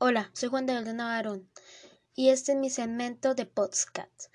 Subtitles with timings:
[0.00, 1.50] Hola, soy Juan de Navarón
[2.14, 4.26] y este es mi segmento de podcast.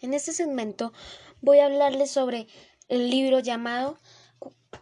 [0.00, 0.92] En este segmento
[1.40, 2.48] voy a hablarles sobre
[2.88, 4.00] el libro llamado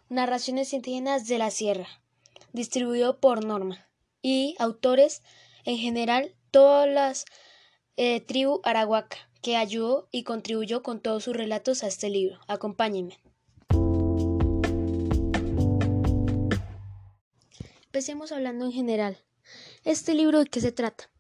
[0.08, 1.86] Narraciones indígenas de la Sierra,
[2.54, 3.86] distribuido por Norma
[4.23, 5.23] y autores
[5.66, 7.27] en general todas las
[7.98, 12.41] eh, tribu arahuaca que ayudó y contribuyó con todos sus relatos a este libro.
[12.48, 13.20] Acompáñenme.
[17.84, 19.23] Empecemos hablando en general.
[19.84, 21.10] ¿Este libro de qué se trata?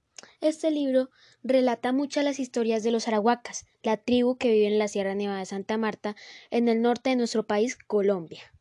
[0.40, 1.10] Este libro
[1.42, 5.40] relata muchas las historias de los arahuacas, la tribu que vive en la Sierra Nevada
[5.40, 6.14] de Santa Marta,
[6.52, 8.54] en el norte de nuestro país, Colombia.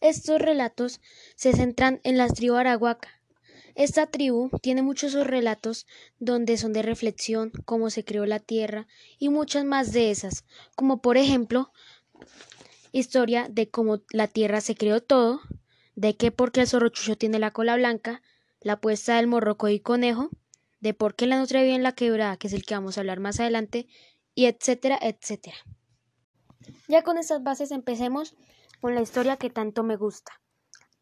[0.00, 1.00] Estos relatos
[1.34, 3.20] se centran en la tribu arahuaca.
[3.74, 5.88] Esta tribu tiene muchos relatos
[6.20, 8.86] donde son de reflexión, cómo se creó la tierra
[9.18, 10.44] y muchas más de esas,
[10.76, 11.72] como por ejemplo,
[12.92, 15.40] historia de cómo la tierra se creó todo,
[15.96, 18.22] de qué por qué el zorrochucho tiene la cola blanca,
[18.64, 20.30] la puesta del morroco y conejo,
[20.80, 23.02] de por qué la nutria vive en la quebrada, que es el que vamos a
[23.02, 23.86] hablar más adelante,
[24.34, 25.56] y etcétera, etcétera.
[26.88, 28.34] Ya con estas bases empecemos
[28.80, 30.40] con la historia que tanto me gusta.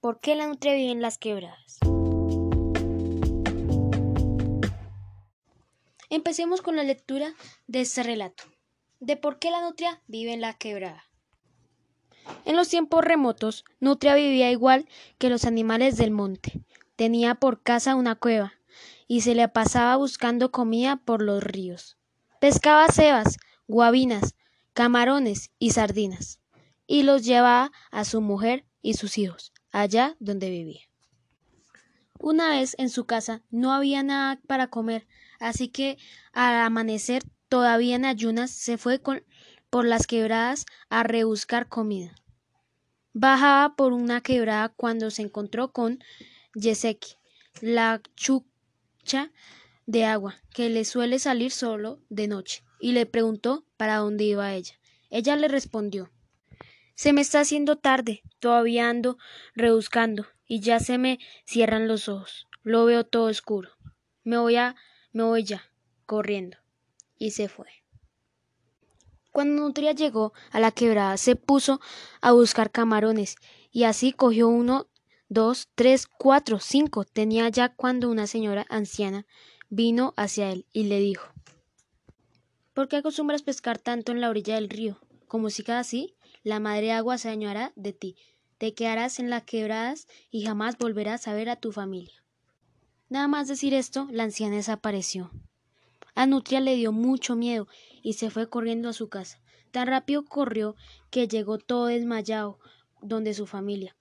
[0.00, 1.78] ¿Por qué la nutria vive en las quebradas?
[6.10, 7.32] Empecemos con la lectura
[7.68, 8.44] de este relato,
[8.98, 11.04] de por qué la nutria vive en la quebrada.
[12.44, 16.60] En los tiempos remotos, Nutria vivía igual que los animales del monte.
[17.02, 18.52] Tenía por casa una cueva
[19.08, 21.96] y se le pasaba buscando comida por los ríos.
[22.40, 24.36] Pescaba cebas, guabinas,
[24.72, 26.38] camarones y sardinas
[26.86, 30.82] y los llevaba a su mujer y sus hijos allá donde vivía.
[32.20, 35.08] Una vez en su casa no había nada para comer,
[35.40, 35.98] así que
[36.32, 39.00] al amanecer, todavía en ayunas, se fue
[39.70, 42.14] por las quebradas a rebuscar comida.
[43.12, 45.98] Bajaba por una quebrada cuando se encontró con
[46.54, 47.16] Yeseki,
[47.60, 49.30] la chucha
[49.86, 54.54] de agua, que le suele salir solo de noche, y le preguntó para dónde iba
[54.54, 54.74] ella.
[55.10, 56.10] Ella le respondió
[56.94, 59.18] Se me está haciendo tarde, todavía ando
[59.54, 62.48] rebuscando, y ya se me cierran los ojos.
[62.62, 63.70] Lo veo todo oscuro.
[64.24, 64.76] Me voy a
[65.12, 65.70] me voy ya,
[66.06, 66.56] corriendo.
[67.18, 67.66] Y se fue.
[69.30, 71.80] Cuando Nutria llegó a la quebrada, se puso
[72.20, 73.36] a buscar camarones,
[73.70, 74.88] y así cogió uno,
[75.32, 77.04] dos, tres, cuatro, cinco.
[77.04, 79.26] Tenía ya cuando una señora anciana
[79.70, 81.32] vino hacia él y le dijo
[82.74, 84.98] ¿Por qué acostumbras pescar tanto en la orilla del río?
[85.28, 88.16] Como si cada así, la madre agua se dañará de ti.
[88.58, 92.22] Te quedarás en las quebradas y jamás volverás a ver a tu familia.
[93.08, 95.30] Nada más decir esto, la anciana desapareció.
[96.14, 97.68] A Nutria le dio mucho miedo
[98.02, 99.40] y se fue corriendo a su casa.
[99.70, 100.76] Tan rápido corrió
[101.10, 102.58] que llegó todo desmayado
[103.00, 103.96] donde su familia.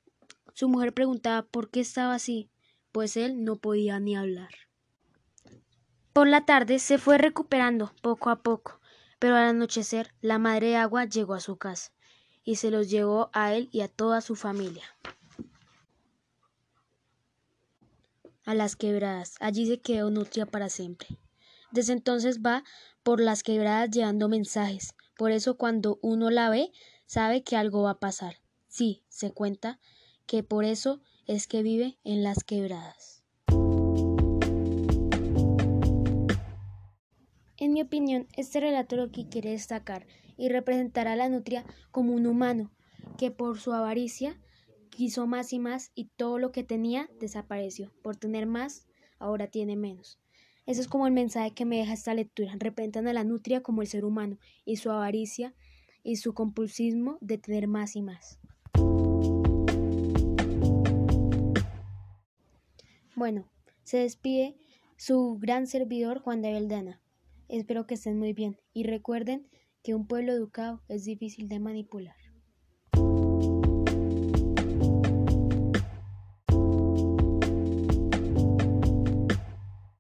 [0.54, 2.50] Su mujer preguntaba por qué estaba así,
[2.92, 4.50] pues él no podía ni hablar.
[6.14, 8.82] Por la tarde se fue recuperando poco a poco,
[9.20, 11.92] pero al anochecer la madre agua llegó a su casa
[12.44, 14.84] y se los llevó a él y a toda su familia.
[18.44, 21.08] A las quebradas, allí se quedó Nutria para siempre.
[21.72, 22.64] Desde entonces va
[23.04, 24.96] por las quebradas llevando mensajes.
[25.16, 26.72] Por eso cuando uno la ve,
[27.06, 28.42] sabe que algo va a pasar.
[28.68, 29.80] Sí, se cuenta
[30.32, 33.22] que por eso es que vive en las quebradas.
[37.58, 42.14] En mi opinión, este relato lo que quiere destacar y representar a la nutria como
[42.14, 42.72] un humano
[43.18, 44.40] que por su avaricia
[44.90, 47.92] quiso más y más y todo lo que tenía desapareció.
[48.02, 48.88] Por tener más,
[49.20, 50.18] ahora tiene menos.
[50.66, 52.54] Ese es como el mensaje que me deja esta lectura.
[52.58, 55.54] Representan a la nutria como el ser humano y su avaricia
[56.04, 58.41] y su compulsismo de tener más y más.
[63.22, 63.52] Bueno,
[63.84, 64.58] se despide
[64.98, 67.04] su gran servidor Juan de Beldana.
[67.50, 69.48] Espero que estén muy bien y recuerden
[69.84, 72.16] que un pueblo educado es difícil de manipular.